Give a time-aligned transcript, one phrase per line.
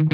[0.00, 0.08] Fellow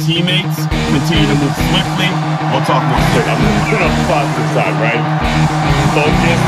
[0.00, 2.08] teammates, continue to move swiftly.
[2.48, 3.28] We'll talk more soon.
[3.28, 4.96] I'm gonna put on the positive side, right?
[5.92, 6.40] Focus,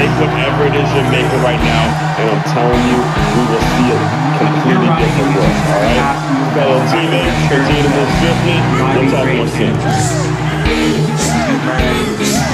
[0.00, 1.92] take whatever it is you're making right now,
[2.24, 3.04] and I'm telling you,
[3.36, 4.00] we will see a
[4.40, 5.52] completely different world.
[5.52, 6.08] All right,
[6.56, 8.56] fellow teammates, continue to move swiftly.
[8.96, 9.76] We'll talk more soon.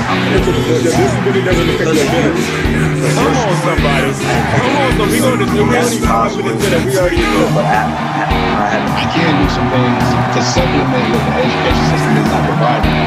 [0.09, 0.16] Come
[3.37, 4.09] on, somebody.
[4.56, 7.60] Come on, so we gonna do really confident that we already know.
[7.60, 12.98] I, I, can do some things to supplement what the education system is not providing.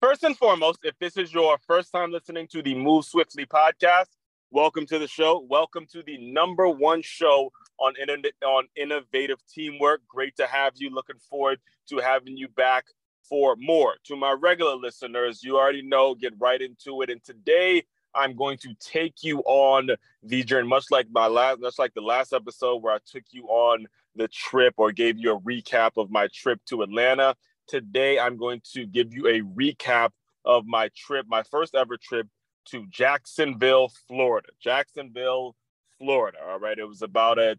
[0.00, 4.06] First and foremost, if this is your first time listening to the Move Swiftly podcast,
[4.56, 5.44] welcome to the show.
[5.50, 10.00] Welcome to the number one show on, internet, on innovative teamwork.
[10.08, 10.88] Great to have you.
[10.88, 11.60] Looking forward
[11.90, 12.86] to having you back
[13.28, 13.96] for more.
[14.06, 17.10] To my regular listeners, you already know, get right into it.
[17.10, 19.90] And today, I'm going to take you on
[20.22, 23.44] the journey, much like my last, much like the last episode where I took you
[23.48, 27.36] on the trip or gave you a recap of my trip to Atlanta.
[27.68, 30.12] Today, I'm going to give you a recap
[30.46, 32.26] of my trip, my first ever trip
[32.66, 34.48] to Jacksonville, Florida.
[34.60, 35.56] Jacksonville,
[35.98, 36.38] Florida.
[36.46, 36.78] All right.
[36.78, 37.58] It was about a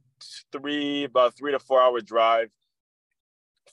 [0.52, 2.50] three, about three to four hour drive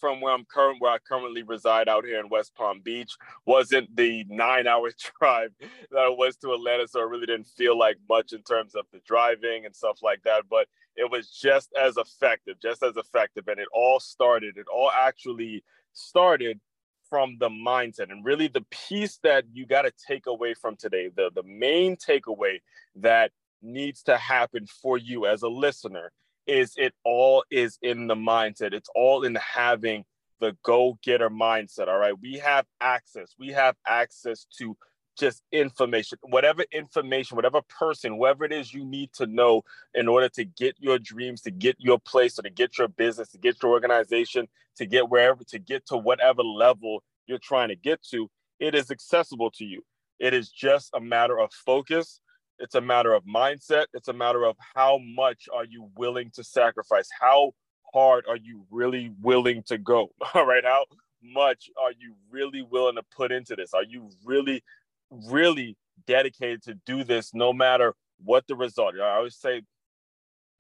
[0.01, 3.17] from where I'm current, where I currently reside out here in West Palm Beach.
[3.47, 4.91] Wasn't the nine hour
[5.21, 5.51] drive
[5.91, 8.87] that it was to Atlanta, so it really didn't feel like much in terms of
[8.93, 10.45] the driving and stuff like that.
[10.49, 14.57] But it was just as effective, just as effective, and it all started.
[14.57, 16.61] It all actually started
[17.09, 21.11] from the mindset and really the piece that you got to take away from today
[21.15, 22.61] the the main takeaway
[22.97, 23.31] that
[23.63, 26.13] needs to happen for you as a listener
[26.47, 28.75] is it all is in the mindset.
[28.75, 30.05] It's all in having
[30.41, 32.19] the go-getter mindset all right?
[32.21, 33.35] We have access.
[33.39, 34.77] We have access to
[35.19, 39.63] just information whatever information whatever person whoever it is you need to know
[39.95, 43.29] in order to get your dreams to get your place or to get your business
[43.29, 47.77] to get your organization to get wherever to get to whatever level you're trying to
[47.77, 48.29] get to
[48.61, 49.85] it is accessible to you.
[50.19, 52.21] It is just a matter of focus.
[52.59, 53.87] It's a matter of mindset.
[53.95, 57.09] It's a matter of how much are you willing to sacrifice?
[57.21, 57.53] How
[57.93, 60.11] hard are you really willing to go?
[60.35, 60.85] All right how
[61.23, 63.75] much are you really willing to put into this?
[63.75, 64.63] Are you really
[65.11, 65.77] really
[66.07, 67.95] dedicated to do this no matter
[68.25, 68.95] what the result.
[69.01, 69.63] I always say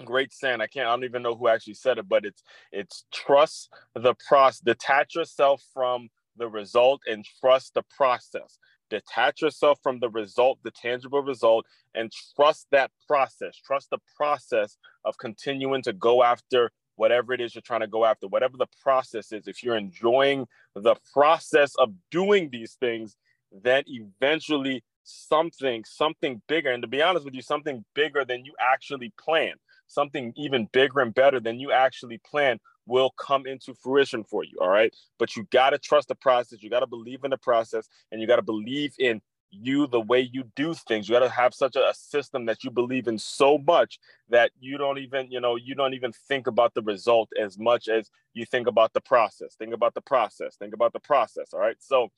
[0.04, 3.04] great saying i can't i don't even know who actually said it but it's it's
[3.12, 8.58] trust the process detach yourself from the result and trust the process.
[8.90, 13.56] Detach yourself from the result the tangible result and trust that process.
[13.56, 18.04] Trust the process of continuing to go after whatever it is you're trying to go
[18.04, 19.48] after whatever the process is.
[19.48, 20.46] If you're enjoying
[20.76, 23.16] the process of doing these things
[23.62, 28.54] then eventually something something bigger and to be honest with you something bigger than you
[28.58, 29.52] actually plan
[29.86, 34.56] something even bigger and better than you actually plan will come into fruition for you
[34.60, 34.94] all right?
[35.18, 38.20] But you got to trust the process you got to believe in the process and
[38.20, 39.20] you got to believe in
[39.50, 41.08] you the way you do things.
[41.08, 44.50] You got to have such a, a, system that you believe in so much that
[44.58, 48.10] you don't even you know you don't even think about the result as much as
[48.32, 49.54] you think about the process.
[49.54, 51.76] Think about the process think about the process all right?
[51.78, 52.08] So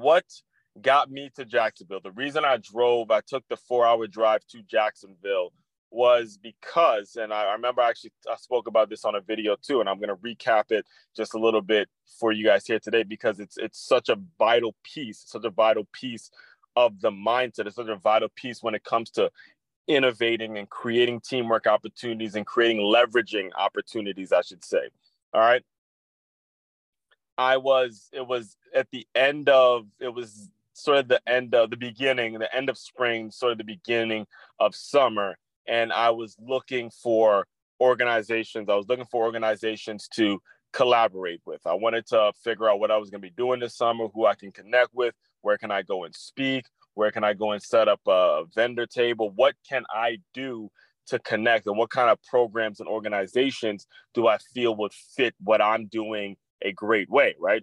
[0.00, 0.24] what
[0.80, 4.62] got me to Jacksonville, the reason I drove, I took the four hour drive to
[4.62, 5.52] Jacksonville
[5.90, 9.88] was because, and I, remember actually I spoke about this on a video too, and
[9.88, 10.84] I'm going to recap it
[11.16, 11.88] just a little bit
[12.18, 15.86] for you guys here today because it's it's such a vital piece, such a vital
[15.92, 16.30] piece
[16.74, 17.66] of the mindset.
[17.66, 19.30] It's such a vital piece when it comes to
[19.86, 24.88] innovating and creating teamwork opportunities and creating leveraging opportunities, I should say.
[25.32, 25.62] All right.
[27.36, 31.70] I was, it was at the end of, it was sort of the end of
[31.70, 34.26] the beginning, the end of spring, sort of the beginning
[34.58, 35.36] of summer.
[35.66, 37.46] And I was looking for
[37.80, 40.40] organizations, I was looking for organizations to
[40.72, 41.60] collaborate with.
[41.66, 44.26] I wanted to figure out what I was going to be doing this summer, who
[44.26, 47.62] I can connect with, where can I go and speak, where can I go and
[47.62, 50.70] set up a vendor table, what can I do
[51.06, 55.60] to connect, and what kind of programs and organizations do I feel would fit what
[55.60, 57.62] I'm doing a great way, right?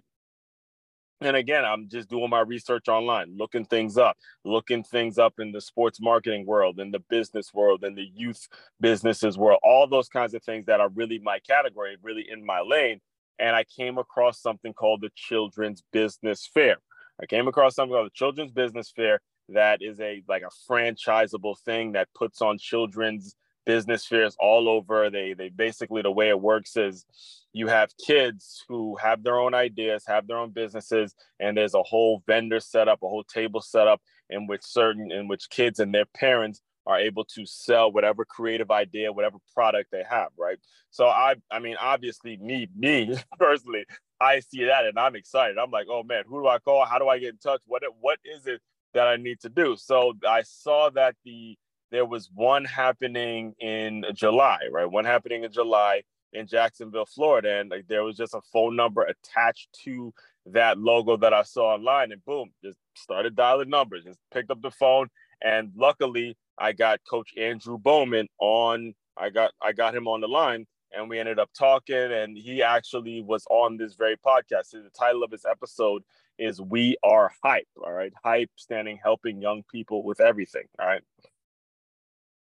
[1.20, 5.52] And again, I'm just doing my research online, looking things up, looking things up in
[5.52, 8.48] the sports marketing world, in the business world, in the youth
[8.80, 12.60] businesses world, all those kinds of things that are really my category, really in my
[12.60, 13.00] lane.
[13.38, 16.78] And I came across something called the Children's Business Fair.
[17.20, 21.58] I came across something called the Children's Business Fair that is a like a franchisable
[21.64, 25.10] thing that puts on children's business fairs all over.
[25.10, 27.04] They they basically the way it works is
[27.52, 31.82] you have kids who have their own ideas, have their own businesses, and there's a
[31.82, 34.00] whole vendor set up, a whole table set up
[34.30, 38.70] in which certain in which kids and their parents are able to sell whatever creative
[38.70, 40.58] idea, whatever product they have, right?
[40.90, 43.84] So I I mean obviously me me personally,
[44.20, 45.58] I see that and I'm excited.
[45.58, 46.84] I'm like, "Oh man, who do I call?
[46.84, 47.62] How do I get in touch?
[47.66, 48.60] What what is it
[48.94, 51.56] that I need to do?" So I saw that the
[51.92, 54.90] there was one happening in July, right?
[54.90, 56.02] One happening in July
[56.32, 60.12] in Jacksonville, Florida, and like there was just a phone number attached to
[60.46, 64.62] that logo that I saw online, and boom, just started dialing numbers, just picked up
[64.62, 65.08] the phone,
[65.42, 68.94] and luckily I got Coach Andrew Bowman on.
[69.16, 72.62] I got I got him on the line, and we ended up talking, and he
[72.62, 74.70] actually was on this very podcast.
[74.70, 76.02] The title of his episode
[76.38, 80.64] is "We Are Hype." All right, hype standing helping young people with everything.
[80.80, 81.02] All right.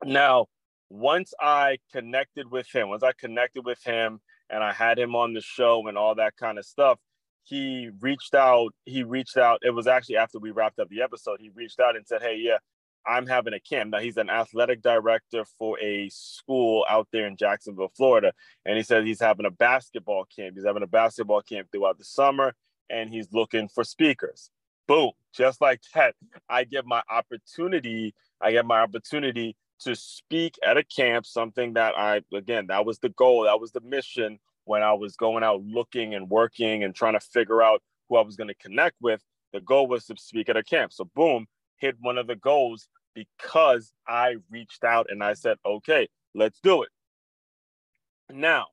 [0.04, 0.48] Now,
[0.90, 4.20] once I connected with him, once I connected with him
[4.50, 7.00] and I had him on the show and all that kind of stuff,
[7.44, 8.74] he reached out.
[8.86, 9.60] He reached out.
[9.64, 11.40] It was actually after we wrapped up the episode.
[11.40, 12.58] He reached out and said, Hey, yeah,
[13.06, 13.92] I'm having a camp.
[13.92, 18.34] Now, he's an athletic director for a school out there in Jacksonville, Florida.
[18.66, 20.56] And he said he's having a basketball camp.
[20.56, 22.54] He's having a basketball camp throughout the summer
[22.90, 24.50] and he's looking for speakers.
[24.88, 26.16] Boom, just like that.
[26.50, 28.16] I get my opportunity.
[28.42, 33.00] I get my opportunity to speak at a camp, something that I, again, that was
[33.00, 36.94] the goal, that was the mission when I was going out looking and working and
[36.94, 39.22] trying to figure out who I was going to connect with.
[39.54, 40.94] The goal was to speak at a camp.
[40.94, 41.48] So, boom,
[41.78, 46.84] hit one of the goals because I reached out and I said, okay, let's do
[46.84, 46.90] it.
[48.32, 48.68] Now,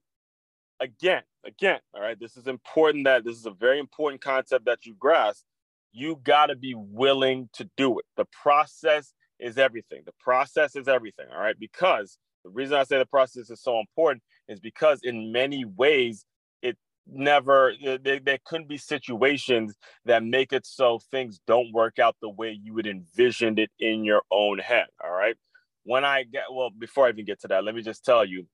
[0.81, 4.85] again, again, all right, this is important that this is a very important concept that
[4.85, 5.45] you grasp.
[5.93, 8.05] You got to be willing to do it.
[8.17, 10.03] The process is everything.
[10.05, 11.27] The process is everything.
[11.33, 11.59] All right.
[11.59, 16.25] Because the reason I say the process is so important is because in many ways,
[16.63, 19.75] it never, there, there couldn't be situations
[20.05, 24.05] that make it so things don't work out the way you would envisioned it in
[24.05, 24.87] your own head.
[25.03, 25.37] All right.
[25.85, 28.47] When I get, well, before I even get to that, let me just tell you,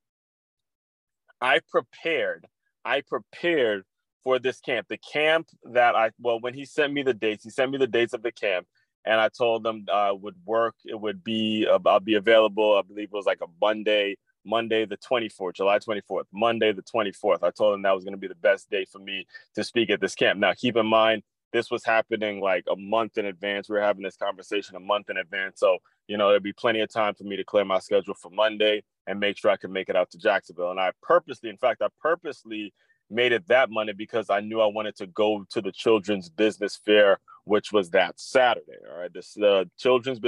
[1.40, 2.46] I prepared,
[2.84, 3.84] I prepared
[4.22, 4.86] for this camp.
[4.88, 7.86] The camp that I, well, when he sent me the dates, he sent me the
[7.86, 8.66] dates of the camp
[9.04, 10.74] and I told them uh, would work.
[10.84, 12.76] It would be uh, I'll be available.
[12.76, 17.42] I believe it was like a Monday, Monday the 24th, July 24th, Monday the 24th.
[17.42, 19.90] I told them that was going to be the best day for me to speak
[19.90, 20.38] at this camp.
[20.38, 21.22] Now, keep in mind
[21.52, 23.68] this was happening like a month in advance.
[23.68, 26.80] We were having this conversation a month in advance, so you know there'd be plenty
[26.80, 29.70] of time for me to clear my schedule for Monday and make sure I could
[29.70, 30.70] make it out to Jacksonville.
[30.70, 32.72] And I purposely, in fact, I purposely
[33.10, 36.80] made it that Monday because I knew I wanted to go to the children's business
[36.84, 38.76] fair which was that Saturday.
[38.90, 40.20] All right, this uh, children's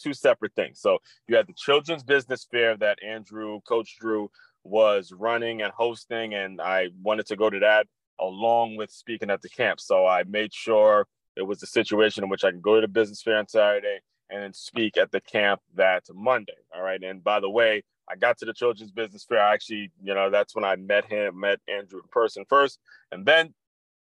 [0.00, 0.80] two separate things.
[0.80, 4.30] So you had the children's business fair that Andrew, Coach Drew,
[4.62, 7.86] was running and hosting, and I wanted to go to that
[8.20, 9.80] along with speaking at the camp.
[9.80, 11.06] So I made sure
[11.36, 14.00] it was a situation in which I could go to the business fair on Saturday
[14.28, 16.52] and then speak at the camp that Monday.
[16.74, 17.82] All right, and by the way.
[18.12, 19.40] I got to the children's business fair.
[19.40, 22.80] I actually, you know, that's when I met him, met Andrew in person first,
[23.12, 23.54] and then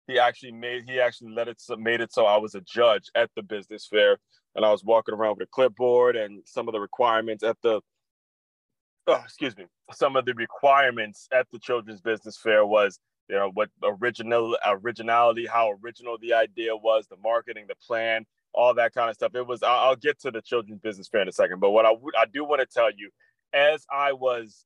[0.07, 3.31] he actually made he actually let it made it so I was a judge at
[3.37, 4.19] the business fair,
[4.55, 7.81] and I was walking around with a clipboard and some of the requirements at the
[9.07, 13.51] oh, excuse me some of the requirements at the children's business fair was you know
[13.55, 19.11] what original originality how original the idea was the marketing the plan all that kind
[19.11, 19.35] of stuff.
[19.35, 21.87] It was i'll, I'll get to the children's business fair in a second but what
[21.87, 23.11] i, I do want to tell you
[23.53, 24.65] as i was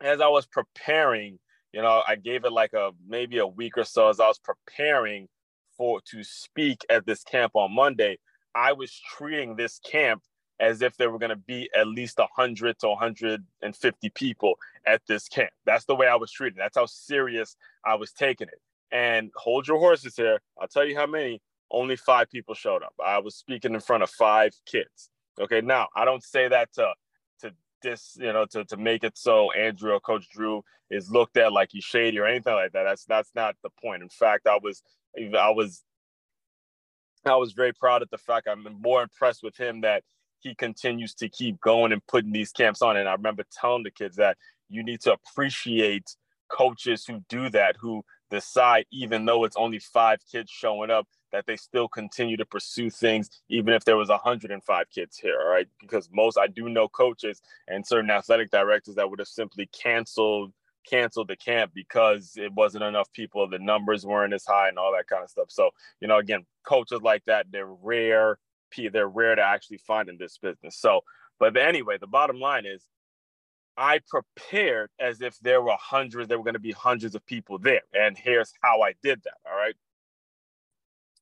[0.00, 1.38] as i was preparing
[1.76, 4.38] you know, I gave it like a maybe a week or so as I was
[4.38, 5.28] preparing
[5.76, 8.18] for to speak at this camp on Monday.
[8.54, 10.22] I was treating this camp
[10.58, 14.54] as if there were going to be at least 100 to 150 people
[14.86, 15.50] at this camp.
[15.66, 16.56] That's the way I was treating.
[16.56, 18.58] That's how serious I was taking it.
[18.90, 20.40] And hold your horses here.
[20.58, 21.42] I'll tell you how many.
[21.70, 22.94] Only five people showed up.
[23.04, 25.10] I was speaking in front of five kids.
[25.38, 26.94] Okay, now I don't say that to
[27.82, 31.52] this, you know, to, to make it so Andrew or Coach Drew is looked at
[31.52, 32.84] like he's shady or anything like that.
[32.84, 34.02] That's that's not the point.
[34.02, 34.82] In fact, I was
[35.18, 35.82] I was
[37.24, 40.02] I was very proud of the fact I'm more impressed with him that
[40.40, 42.96] he continues to keep going and putting these camps on.
[42.96, 44.36] And I remember telling the kids that
[44.68, 46.16] you need to appreciate
[46.48, 51.46] coaches who do that, who decide, even though it's only five kids showing up, that
[51.46, 55.68] they still continue to pursue things even if there was 105 kids here all right
[55.80, 60.52] because most i do know coaches and certain athletic directors that would have simply canceled
[60.88, 64.92] canceled the camp because it wasn't enough people the numbers weren't as high and all
[64.92, 68.38] that kind of stuff so you know again coaches like that they're rare
[68.92, 71.00] they're rare to actually find in this business so
[71.38, 72.84] but anyway the bottom line is
[73.76, 77.58] I prepared as if there were hundreds, there were going to be hundreds of people
[77.58, 77.82] there.
[77.92, 79.34] And here's how I did that.
[79.44, 79.74] All right.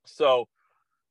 [0.07, 0.49] So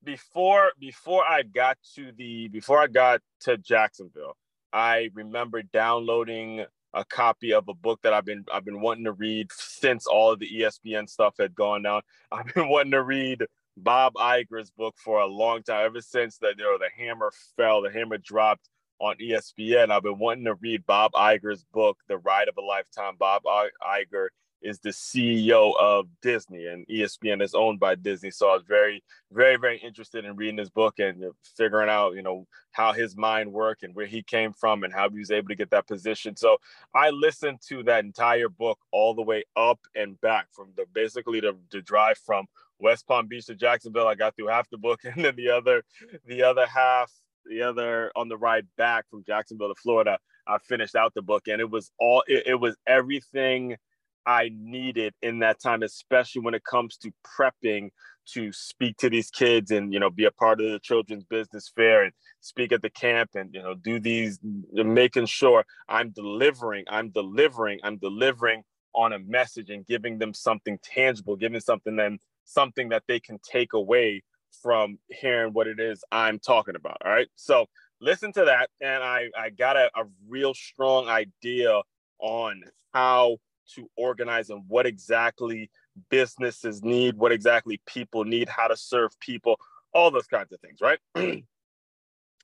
[0.03, 4.37] before before I got to the before I got to Jacksonville,
[4.71, 9.13] I remember downloading a copy of a book that I've been I've been wanting to
[9.13, 12.01] read since all of the ESPN stuff had gone down.
[12.31, 13.45] I've been wanting to read
[13.75, 17.81] Bob Iger's book for a long time, ever since the you know the hammer fell,
[17.81, 18.69] the hammer dropped
[18.99, 19.91] on ESPN.
[19.91, 23.15] I've been wanting to read Bob Iger's book, The Ride of a Lifetime.
[23.17, 24.27] Bob Iger
[24.63, 28.31] is the CEO of Disney, and ESPN is owned by Disney.
[28.31, 31.23] So I was very, very, very interested in reading his book and
[31.57, 35.09] figuring out, you know, how his mind worked and where he came from and how
[35.09, 36.35] he was able to get that position.
[36.35, 36.57] So
[36.95, 41.41] I listened to that entire book all the way up and back from the basically
[41.41, 42.47] the, the drive from
[42.79, 44.07] West Palm Beach to Jacksonville.
[44.07, 45.83] I got through half the book, and then the other,
[46.25, 47.11] the other half,
[47.45, 50.17] the other on the ride back from Jacksonville to Florida.
[50.47, 52.23] I finished out the book, and it was all.
[52.27, 53.77] it, it was everything
[54.25, 57.89] I needed in that time, especially when it comes to prepping
[58.25, 61.71] to speak to these kids and you know be a part of the children's business
[61.75, 64.39] fair and speak at the camp and you know do these
[64.71, 68.63] making sure I'm delivering, I'm delivering, I'm delivering
[68.95, 73.39] on a message and giving them something tangible, giving something them something that they can
[73.39, 74.23] take away
[74.61, 76.97] from hearing what it is I'm talking about.
[77.03, 77.27] All right.
[77.35, 77.65] So
[77.99, 78.69] listen to that.
[78.81, 81.81] And I, I got a, a real strong idea
[82.19, 82.61] on
[82.93, 83.37] how
[83.75, 85.69] to organize and what exactly
[86.09, 89.59] businesses need, what exactly people need, how to serve people,
[89.93, 90.99] all those kinds of things, right?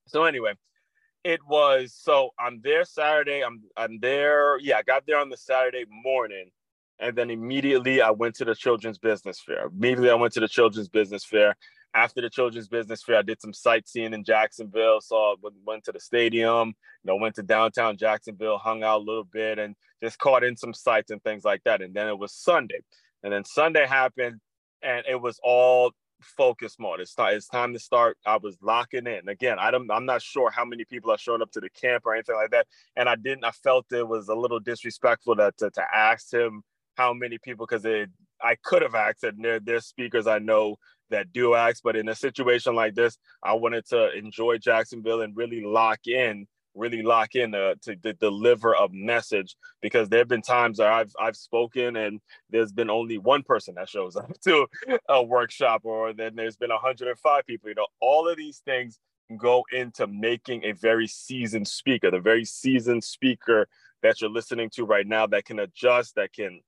[0.07, 0.53] so anyway,
[1.23, 3.43] it was so I'm there Saturday.
[3.43, 4.57] I'm I'm there.
[4.59, 6.51] Yeah, I got there on the Saturday morning.
[7.01, 9.67] And then immediately I went to the children's business fair.
[9.67, 11.55] Immediately I went to the children's business fair.
[11.93, 15.01] After the children's business fair, I did some sightseeing in Jacksonville.
[15.01, 16.73] Saw went to the stadium, you
[17.05, 20.73] know, went to downtown Jacksonville, hung out a little bit, and just caught in some
[20.73, 21.81] sights and things like that.
[21.81, 22.81] And then it was Sunday,
[23.23, 24.39] and then Sunday happened,
[24.83, 25.91] and it was all
[26.21, 26.99] focus mode.
[26.99, 27.35] It's time.
[27.35, 28.17] It's time to start.
[28.25, 29.27] I was locking in.
[29.27, 29.89] Again, I don't.
[29.91, 32.51] I'm not sure how many people are showing up to the camp or anything like
[32.51, 32.67] that.
[32.95, 33.45] And I didn't.
[33.45, 36.63] I felt it was a little disrespectful to to, to ask him
[36.95, 38.09] how many people because it.
[38.41, 40.77] I could have asked, and there, there's speakers I know
[41.09, 45.35] that do ask, but in a situation like this, I wanted to enjoy Jacksonville and
[45.35, 50.27] really lock in really lock in to, to, to, deliver a message because there have
[50.27, 54.31] been times that I've I've spoken and there's been only one person that shows up
[54.45, 54.67] to
[55.07, 57.69] a workshop or then there's been 105 people.
[57.69, 58.99] You know, all of these things
[59.37, 63.67] go into making a very seasoned speaker, the very seasoned speaker
[64.01, 66.61] that you're listening to right now that can adjust, that can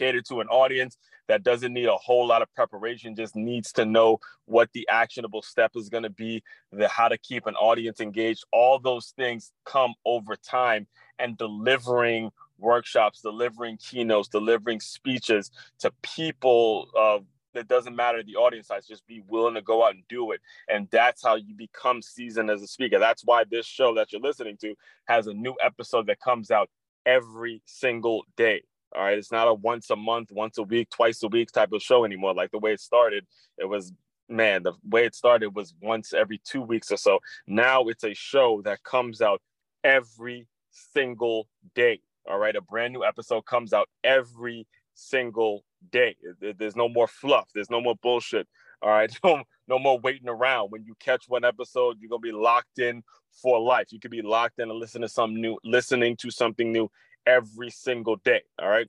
[0.00, 0.96] cater to an audience
[1.28, 5.42] that doesn't need a whole lot of preparation just needs to know what the actionable
[5.42, 6.42] step is going to be
[6.72, 8.42] the how to keep an audience engaged.
[8.50, 10.86] All those things come over time
[11.18, 17.18] and delivering workshops delivering keynotes delivering speeches to people uh,
[17.54, 20.40] that doesn't matter the audience size just be willing to go out and do it.
[20.68, 22.98] And that's how you become seasoned as a speaker.
[22.98, 24.74] That's why this show that you're listening to
[25.06, 26.68] has a new episode that comes out
[27.06, 28.62] every single day
[28.94, 31.72] all right, it's not a once a month, once a week, twice a week type
[31.72, 32.34] of show anymore.
[32.34, 33.26] Like the way it started,
[33.58, 33.92] it was
[34.28, 37.20] man, the way it started was once every two weeks or so.
[37.46, 39.40] Now it's a show that comes out
[39.84, 42.00] every single day.
[42.28, 46.16] All right, a brand new episode comes out every single day.
[46.40, 47.48] There's no more fluff.
[47.54, 48.46] There's no more bullshit.
[48.82, 50.70] All right, no, no more waiting around.
[50.70, 53.86] When you catch one episode, you're gonna be locked in for life.
[53.90, 56.90] You could be locked in and listen to some new, listening to something new
[57.26, 58.42] every single day.
[58.58, 58.88] All right.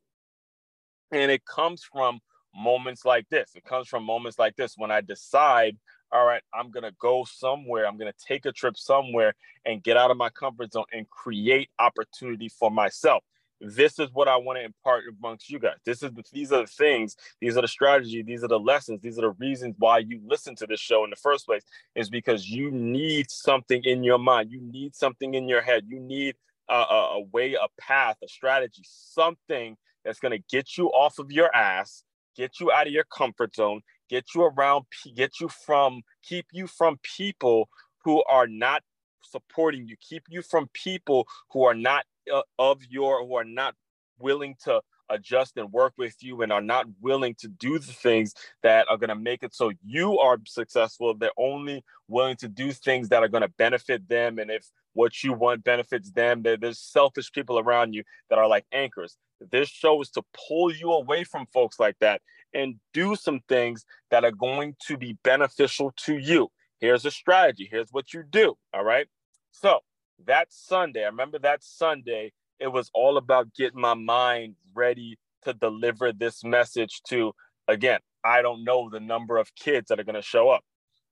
[1.12, 2.20] And it comes from
[2.56, 3.52] moments like this.
[3.56, 5.78] It comes from moments like this when I decide,
[6.12, 7.88] all right, I'm going to go somewhere.
[7.88, 9.34] I'm going to take a trip somewhere
[9.66, 13.24] and get out of my comfort zone and create opportunity for myself.
[13.62, 15.78] This is what I want to impart amongst you guys.
[15.86, 19.02] This is the, these are the things, these are the strategy, these are the lessons,
[19.02, 21.62] these are the reasons why you listen to this show in the first place
[21.96, 24.52] is because you need something in your mind.
[24.52, 25.84] You need something in your head.
[25.88, 26.36] You need
[26.76, 31.32] a, a, way, a path, a strategy, something that's going to get you off of
[31.32, 32.04] your ass,
[32.36, 34.86] get you out of your comfort zone, get you around,
[35.16, 37.70] get you from, keep you from people
[38.04, 38.84] who are not
[39.24, 43.76] supporting you, keep you from people who are not uh, of your, who are not
[44.20, 48.34] willing to adjust and work with you and are not willing to do the things
[48.64, 51.14] that are going to make it so you are successful.
[51.14, 54.40] They're only willing to do things that are going to benefit them.
[54.40, 58.66] And if what you want benefits them, there's selfish people around you that are like
[58.72, 59.18] anchors.
[59.52, 62.22] This show is to pull you away from folks like that
[62.54, 66.50] and do some things that are going to be beneficial to you.
[66.80, 67.68] Here's a strategy.
[67.72, 68.56] Here's what you do.
[68.74, 69.08] All right.
[69.52, 69.80] So
[70.26, 75.54] that Sunday, I remember that Sunday, it was all about getting my mind ready to
[75.54, 77.34] deliver this message to,
[77.68, 80.64] again, I don't know the number of kids that are going to show up.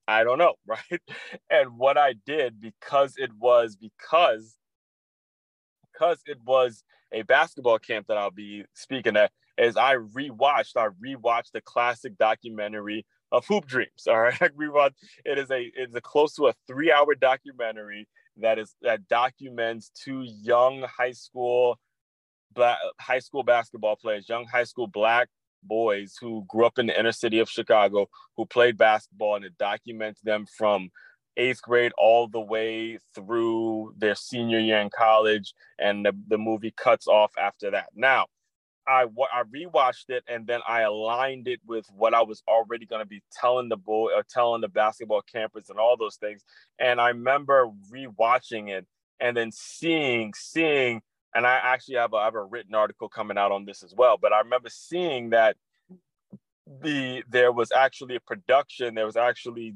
[0.10, 1.02] I don't know, right?
[1.50, 4.58] And what I did because it was because
[5.94, 10.88] because it was a basketball camp that I'll be speaking at is I rewatched I
[11.06, 13.90] rewatched the classic documentary of Hoop Dreams.
[14.08, 18.08] All right, I rewatched it is a it's a close to a three hour documentary
[18.38, 21.78] that is that documents two young high school
[22.54, 25.30] black high school basketball players, young high school black
[25.64, 29.58] boys who grew up in the inner city of Chicago who played basketball and it
[29.58, 30.90] documents them from
[31.38, 36.74] eighth grade all the way through their senior year in college and the, the movie
[36.76, 38.26] cuts off after that now
[38.90, 43.02] I, I rewatched it and then I aligned it with what I was already going
[43.02, 46.44] to be telling the boy or telling the basketball campers and all those things.
[46.80, 48.88] And I remember rewatching it
[49.20, 51.02] and then seeing, seeing,
[51.36, 53.94] and I actually have a, I have a written article coming out on this as
[53.96, 54.18] well.
[54.20, 55.56] But I remember seeing that
[56.82, 59.76] the there was actually a production, there was actually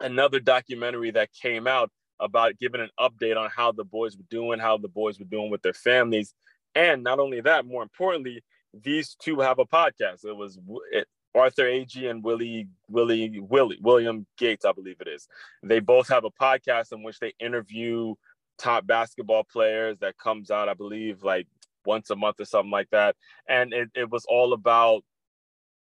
[0.00, 1.90] another documentary that came out
[2.20, 5.50] about giving an update on how the boys were doing, how the boys were doing
[5.50, 6.34] with their families.
[6.74, 10.24] And not only that, more importantly, these two have a podcast.
[10.24, 10.58] It was
[10.92, 15.28] it, Arthur Agee and Willie Willie Willie William Gates, I believe it is.
[15.62, 18.14] They both have a podcast in which they interview
[18.58, 21.46] top basketball players that comes out, I believe, like
[21.86, 23.16] once a month or something like that.
[23.48, 25.02] And it, it was all about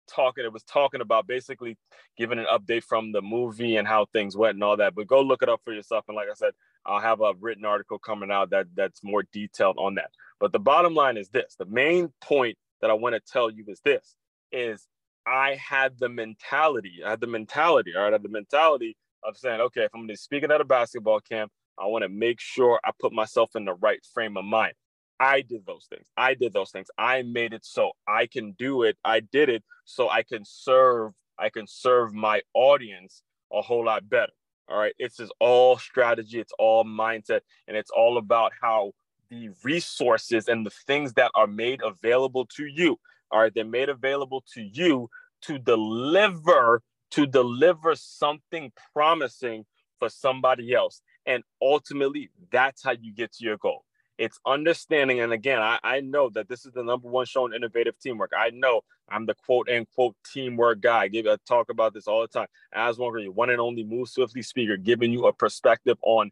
[0.09, 1.77] talking, it was talking about basically
[2.17, 4.95] giving an update from the movie and how things went and all that.
[4.95, 6.05] But go look it up for yourself.
[6.09, 6.53] And like I said,
[6.87, 10.11] I'll have a written article coming out that that's more detailed on that.
[10.41, 13.65] But the bottom line is this the main point that I want to tell you
[13.69, 14.17] is this
[14.53, 14.87] is
[15.27, 19.39] I had the mentality, I had the mentality, all right, I had the mentality of
[19.39, 22.40] saying, okay, if I'm gonna be speaking at a basketball camp, I want to make
[22.40, 24.75] sure I put myself in the right frame of mind.
[25.21, 26.07] I did those things.
[26.16, 26.88] I did those things.
[26.99, 28.96] I made it so I can do it.
[29.05, 31.12] I did it so I can serve.
[31.38, 33.22] I can serve my audience
[33.53, 34.33] a whole lot better.
[34.68, 34.94] All right.
[34.99, 36.40] It's just all strategy.
[36.40, 38.92] It's all mindset, and it's all about how
[39.31, 42.99] the resources and the things that are made available to you.
[43.31, 45.09] All right, they're made available to you
[45.42, 49.64] to deliver to deliver something promising
[49.99, 51.01] for somebody else.
[51.27, 53.85] And ultimately, that's how you get to your goal.
[54.17, 55.21] It's understanding.
[55.21, 58.31] And again, I, I know that this is the number one show in innovative teamwork.
[58.37, 61.03] I know I'm the quote unquote teamwork guy.
[61.03, 62.47] I give I talk about this all the time.
[62.73, 66.31] As one, one and only Move Swiftly speaker, giving you a perspective on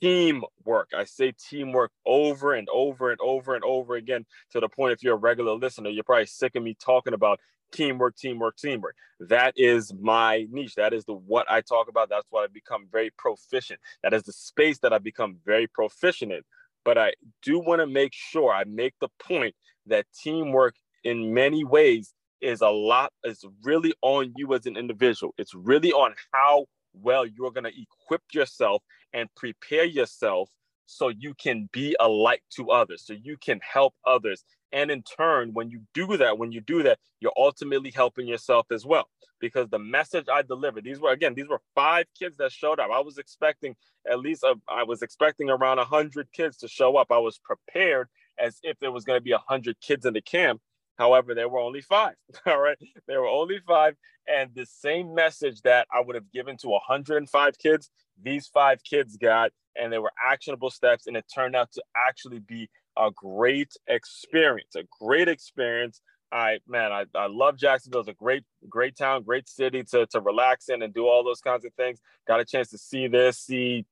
[0.00, 0.90] teamwork.
[0.96, 5.02] I say teamwork over and over and over and over again to the point if
[5.02, 7.40] you're a regular listener, you're probably sick of me talking about
[7.72, 8.94] teamwork, teamwork, teamwork.
[9.20, 10.74] That is my niche.
[10.76, 12.08] That is the what I talk about.
[12.08, 13.80] That's what I become very proficient.
[14.02, 16.42] That is the space that I become very proficient in.
[16.84, 19.54] But I do want to make sure I make the point
[19.86, 25.34] that teamwork in many ways is a lot is really on you as an individual.
[25.38, 30.50] It's really on how well you're going to equip yourself and prepare yourself
[30.86, 34.42] so you can be a light to others, so you can help others.
[34.72, 38.66] And in turn, when you do that, when you do that, you're ultimately helping yourself
[38.70, 39.08] as well.
[39.38, 42.90] Because the message I delivered, these were again, these were five kids that showed up.
[42.92, 43.76] I was expecting
[44.10, 47.08] at least a, I was expecting around hundred kids to show up.
[47.10, 50.60] I was prepared as if there was going to be hundred kids in the camp.
[50.98, 52.14] However, there were only five.
[52.46, 52.78] All right.
[53.06, 53.94] There were only five.
[54.26, 57.90] And the same message that I would have given to 105 kids,
[58.22, 61.06] these five kids got, and they were actionable steps.
[61.06, 66.00] And it turned out to actually be a great experience, a great experience.
[66.30, 68.00] I man, I, I love Jacksonville.
[68.00, 71.40] It's a great, great town, great city to, to relax in and do all those
[71.40, 72.00] kinds of things.
[72.26, 73.86] Got a chance to see this, see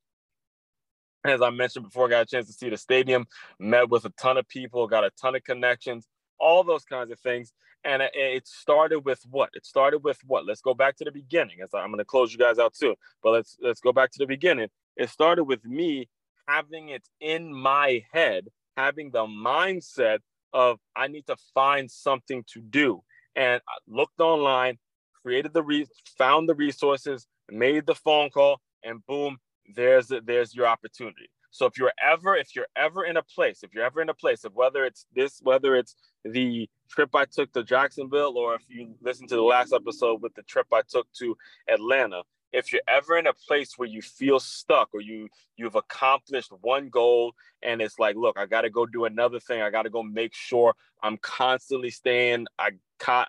[1.25, 3.27] as I mentioned before, got a chance to see the stadium,
[3.59, 6.07] met with a ton of people, got a ton of connections
[6.39, 7.53] all those kinds of things.
[7.85, 9.51] And it started with what?
[9.55, 10.45] It started with what?
[10.45, 11.59] Let's go back to the beginning.
[11.63, 14.19] As I'm going to close you guys out too, but let's let's go back to
[14.19, 14.69] the beginning.
[14.97, 16.09] It started with me
[16.49, 20.19] having it in my head, having the mindset
[20.53, 23.03] of I need to find something to do.
[23.37, 24.79] And I looked online,
[25.23, 25.87] created the re-
[26.19, 29.39] found the resources, made the phone call, and boom,
[29.75, 31.29] there's there's your opportunity.
[31.57, 34.15] So if you're ever, if you're ever in a place, if you're ever in a
[34.15, 38.63] place of whether it's this, whether it's the trip I took to Jacksonville, or if
[38.69, 41.37] you listen to the last episode with the trip I took to
[41.69, 46.53] Atlanta, if you're ever in a place where you feel stuck or you you've accomplished
[46.61, 49.83] one goal and it's like look i got to go do another thing i got
[49.83, 52.71] to go make sure i'm constantly staying i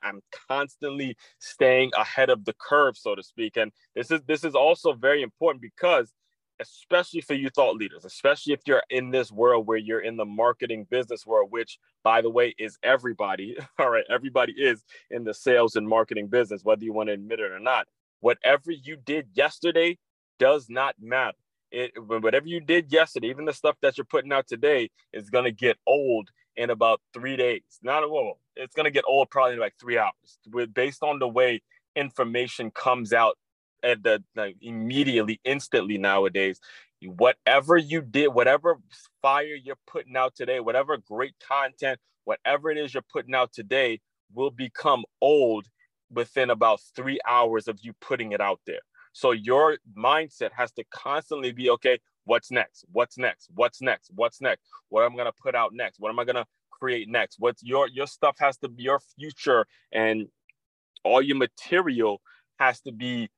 [0.03, 3.57] i'm constantly staying ahead of the curve so to speak.
[3.57, 6.13] And this is this is also very important because
[6.59, 10.25] especially for you thought leaders, especially if you're in this world where you're in the
[10.25, 13.57] marketing business world, which by the way is everybody.
[13.79, 17.39] All right, everybody is in the sales and marketing business, whether you want to admit
[17.39, 17.87] it or not.
[18.19, 19.97] Whatever you did yesterday
[20.39, 21.37] does not matter.
[21.71, 25.51] It, whatever you did yesterday, even the stuff that you're putting out today, is gonna
[25.51, 27.61] get old in about three days.
[27.83, 30.39] Not a whoa, it's gonna get old probably in like three hours.
[30.49, 31.61] With based on the way
[31.95, 33.37] information comes out
[33.83, 36.59] at the like, immediately, instantly nowadays.
[37.01, 38.79] Whatever you did, whatever
[39.21, 43.99] fire you're putting out today, whatever great content, whatever it is you're putting out today,
[44.33, 45.67] will become old
[46.11, 48.79] within about three hours of you putting it out there.
[49.13, 52.85] So your mindset has to constantly be okay, what's next?
[52.91, 53.49] What's next?
[53.55, 54.11] What's next?
[54.13, 54.61] What's next?
[54.89, 55.99] What am I gonna put out next?
[55.99, 57.37] What am I gonna create next?
[57.39, 60.27] What's your your stuff has to be your future and
[61.03, 62.21] all your material
[62.59, 63.29] has to be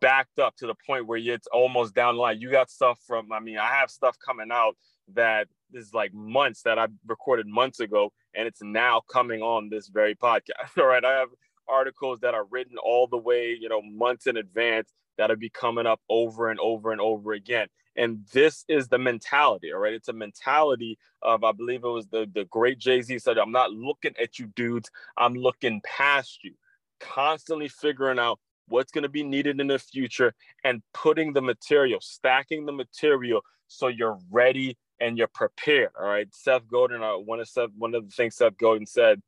[0.00, 2.40] backed up to the point where it's almost down the line.
[2.40, 4.76] You got stuff from, I mean, I have stuff coming out
[5.14, 9.88] that is like months that I recorded months ago, and it's now coming on this
[9.88, 10.50] very podcast.
[10.78, 11.04] All right.
[11.04, 11.28] I have
[11.68, 15.86] articles that are written all the way, you know, months in advance that'll be coming
[15.86, 17.68] up over and over and over again.
[17.96, 19.94] And this is the mentality, all right?
[19.94, 23.52] It's a mentality of, I believe it was the, the great Jay Z said, I'm
[23.52, 26.54] not looking at you dudes, I'm looking past you,
[26.98, 32.00] constantly figuring out what's going to be needed in the future and putting the material,
[32.00, 35.90] stacking the material so you're ready and you're prepared.
[35.98, 36.28] All right.
[36.32, 39.20] Seth Godin, uh, one of Seth, one of the things Seth Godin said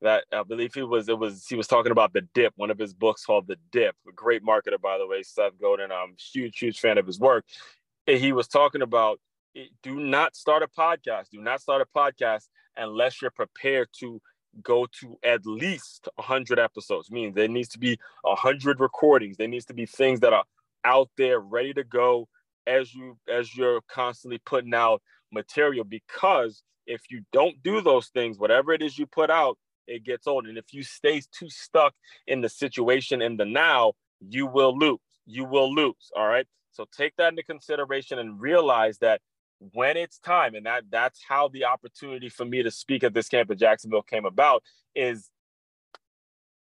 [0.00, 2.78] that I believe he was it was he was talking about the dip, one of
[2.78, 3.96] his books called The Dip.
[4.08, 5.90] A great marketer, by the way, Seth Godin.
[5.90, 7.44] I'm huge, huge fan of his work.
[8.06, 9.20] He was talking about
[9.82, 11.30] do not start a podcast.
[11.30, 12.44] Do not start a podcast
[12.76, 14.20] unless you're prepared to
[14.62, 17.10] go to at least 100 episodes.
[17.10, 19.36] Means there needs to be 100 recordings.
[19.36, 20.44] There needs to be things that are
[20.84, 22.28] out there ready to go
[22.66, 28.38] as you as you're constantly putting out material because if you don't do those things
[28.38, 29.58] whatever it is you put out
[29.88, 30.46] it gets old.
[30.46, 31.94] And if you stay too stuck
[32.26, 34.98] in the situation in the now, you will lose.
[35.26, 36.10] You will lose.
[36.16, 36.46] All right.
[36.72, 39.20] So take that into consideration and realize that
[39.72, 43.28] when it's time, and that that's how the opportunity for me to speak at this
[43.28, 44.62] camp in Jacksonville came about,
[44.94, 45.30] is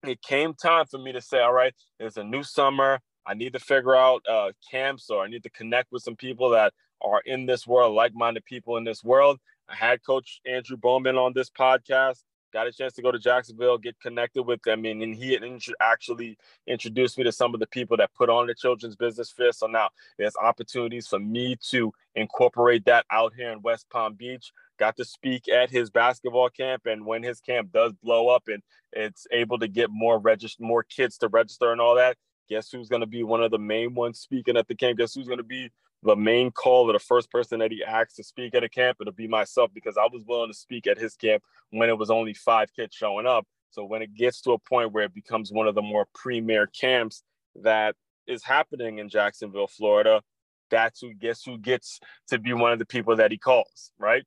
[0.03, 3.01] it came time for me to say, all right, it's a new summer.
[3.27, 6.51] I need to figure out uh, camps or I need to connect with some people
[6.51, 9.39] that are in this world, like-minded people in this world.
[9.69, 12.23] I had Coach Andrew Bowman on this podcast
[12.55, 15.37] got a chance to go to Jacksonville, get connected with them, and, and he
[15.81, 16.39] actually
[16.69, 19.53] introduced me to some of the people that put on the Children's Business Fair.
[19.53, 24.53] So now there's opportunities for me to incorporate that out here in West Palm Beach.
[24.79, 28.63] Got to speak at his basketball camp, and when his camp does blow up and
[28.93, 32.17] it's able to get more register, more kids to register and all that,
[32.49, 34.99] guess who's going to be one of the main ones speaking at the camp?
[34.99, 35.71] Guess who's going to be
[36.05, 38.99] the main call or the first person that he asked to speak at a camp,
[39.01, 42.11] it'll be myself because I was willing to speak at his camp when it was
[42.11, 43.47] only five kids showing up.
[43.71, 46.67] So when it gets to a point where it becomes one of the more premier
[46.67, 47.23] camps
[47.63, 50.23] that is happening in Jacksonville, Florida,
[50.71, 54.25] that's who gets who gets to be one of the people that he calls, right?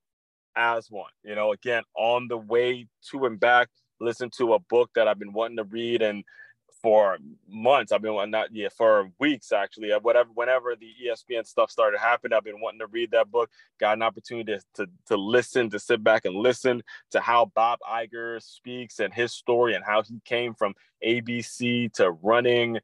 [0.55, 1.11] As one.
[1.23, 3.69] You know, again, on the way to and back,
[4.01, 6.23] listen to a book that I've been wanting to read and
[6.87, 7.17] for
[7.49, 7.91] months.
[7.91, 9.91] I've been not yeah for weeks actually.
[10.01, 13.49] Whatever whenever the ESPN stuff started happening, I've been wanting to read that book.
[13.77, 17.79] Got an opportunity to, to, to listen, to sit back and listen to how Bob
[17.85, 22.79] Iger speaks and his story and how he came from ABC to running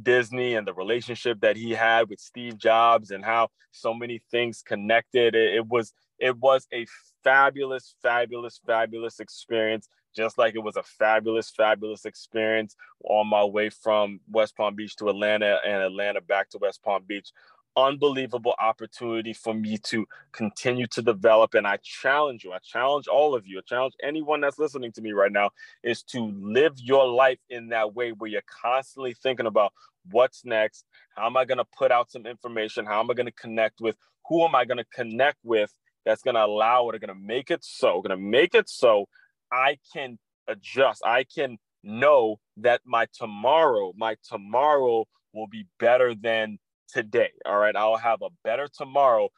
[0.00, 4.62] Disney and the relationship that he had with Steve Jobs and how so many things
[4.64, 5.34] connected.
[5.34, 6.86] It, it was it was a
[7.24, 13.70] fabulous, fabulous, fabulous experience just like it was a fabulous, fabulous experience on my way
[13.70, 17.32] from West Palm Beach to Atlanta and Atlanta back to West Palm Beach.
[17.76, 21.54] Unbelievable opportunity for me to continue to develop.
[21.54, 25.02] And I challenge you, I challenge all of you, I challenge anyone that's listening to
[25.02, 25.50] me right now
[25.84, 29.72] is to live your life in that way where you're constantly thinking about
[30.10, 33.26] what's next, how am I going to put out some information, how am I going
[33.26, 33.96] to connect with,
[34.28, 35.72] who am I going to connect with
[36.04, 39.06] that's going to allow or going to make it so, going to make it so
[39.50, 41.02] I can adjust.
[41.04, 46.58] I can know that my tomorrow, my tomorrow will be better than
[46.88, 47.30] today.
[47.46, 47.76] All right.
[47.76, 49.30] I'll have a better tomorrow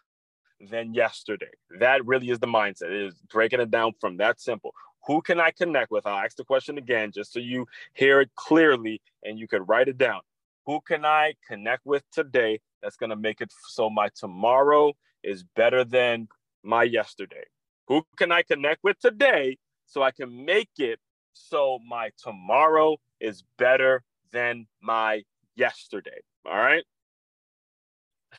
[0.70, 1.50] than yesterday.
[1.78, 2.90] That really is the mindset.
[2.90, 4.72] It is breaking it down from that simple.
[5.06, 6.06] Who can I connect with?
[6.06, 9.88] I'll ask the question again just so you hear it clearly and you can write
[9.88, 10.20] it down.
[10.66, 14.92] Who can I connect with today that's going to make it so my tomorrow
[15.22, 16.28] is better than
[16.62, 17.44] my yesterday?
[17.88, 19.56] Who can I connect with today
[19.90, 21.00] so I can make it
[21.35, 25.24] so my tomorrow is better than my
[25.57, 26.20] yesterday.
[26.46, 26.85] All right.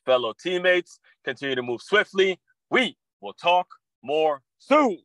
[0.06, 1.00] fellow teammates.
[1.24, 2.40] Continue to move swiftly.
[2.70, 3.68] We will talk
[4.04, 5.00] more soon.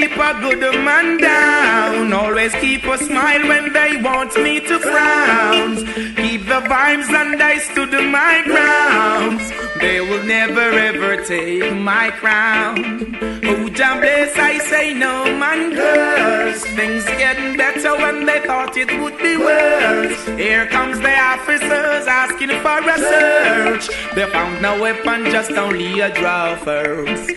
[0.00, 2.12] Keep a good man down.
[2.12, 5.76] Always keep a smile when they want me to frown.
[6.16, 9.57] Keep the vibes and I stood my ground.
[9.80, 13.16] They will never ever take my crown.
[13.44, 16.64] Oh, damn bless, I say no man curse.
[16.78, 20.26] Things getting better when they thought it would be worse.
[20.36, 24.14] Here comes the officers asking for a search.
[24.14, 27.28] They found no weapon, just only a draw first.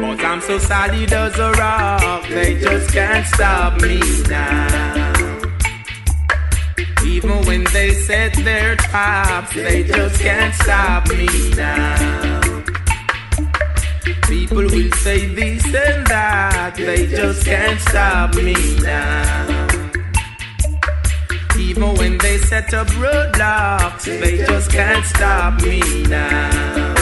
[0.00, 4.99] But I'm so solid as a rock, they just can't stop me now.
[7.22, 12.50] Even when they set their traps, they just can't stop me now.
[14.26, 19.68] People will say this and that, they just can't stop me now.
[21.58, 26.94] Even when they set up roadblocks, they just can't stop me now.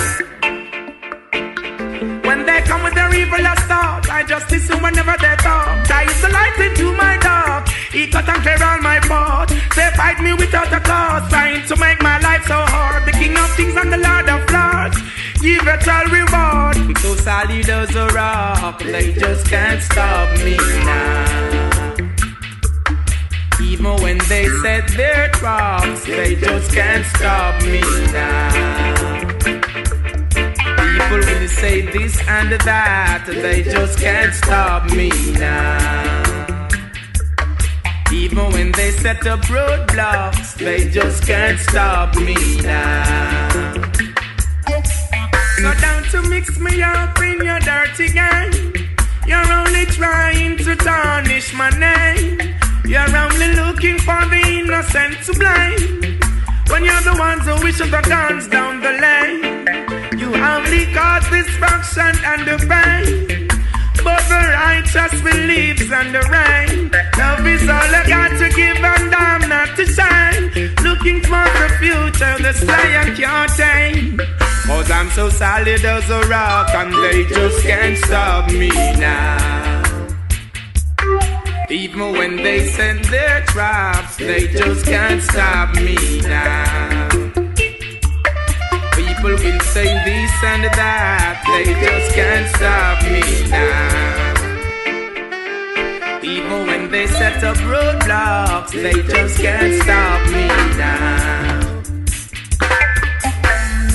[2.27, 3.39] When they come with their evil
[3.71, 5.89] thought, I just listen whenever they talk.
[5.93, 7.58] I is the light into my dark.
[7.93, 9.49] He cut and clear all my path.
[9.75, 13.07] They fight me without a cause, trying to make my life so hard.
[13.07, 14.99] The King of Kings and the Lord of Lords,
[15.41, 16.99] give it all reward.
[16.99, 21.49] So solid as a rock, they just can't stop me now.
[23.63, 27.81] Even when they set their traps, they just can't stop me
[28.13, 29.21] now.
[30.77, 36.18] People will say this and that, they just can't stop me now.
[38.13, 43.73] Even when they set up roadblocks, they just can't stop me now.
[45.59, 48.73] So down to mix me up in your dirty game.
[49.27, 52.57] You're only trying to tarnish my name.
[52.87, 56.19] You're only looking for the innocent to blame.
[56.71, 60.19] When you're the ones who wish the guns down the lane.
[60.19, 63.49] You only cause destruction and the pain.
[64.03, 67.08] But the righteous believes in the rain.
[67.19, 70.45] Love is all I got to give and I'm not to shine.
[70.87, 74.21] Looking for the future, the sky I can't tame.
[74.67, 79.83] Cause I'm so solid as a rock and they just can't stop me now.
[81.69, 87.09] Even when they send their traps, they just can't stop me now.
[88.95, 93.98] People will say this and that, they just can't stop me now.
[96.91, 100.49] They set up roadblocks, they just can't stop me
[100.79, 101.83] now.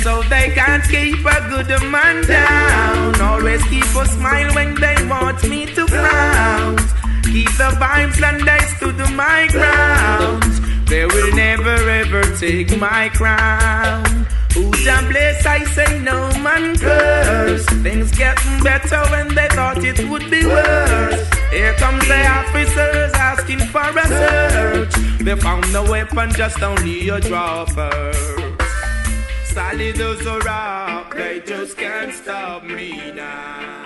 [0.04, 3.20] So they can't keep a good man down.
[3.20, 6.78] Always keep a smile when they want me to frown.
[7.24, 10.44] Keep the vibes and I stood my ground.
[10.88, 14.28] They will never ever take my crown.
[14.54, 17.66] Who damn bless, I say no man curse.
[17.82, 21.30] Things getting better when they thought it would be worse.
[21.52, 24.94] Here comes the officers asking for a search.
[25.20, 28.14] They found no weapon, just only a dropper.
[29.46, 33.83] Solid as a rock, they just can't stop me now.